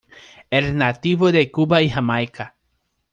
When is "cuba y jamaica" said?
1.51-2.55